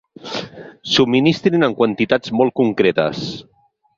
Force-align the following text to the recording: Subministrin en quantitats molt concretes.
Subministrin 0.93 1.67
en 1.69 1.75
quantitats 1.81 2.35
molt 2.39 2.57
concretes. 2.61 3.23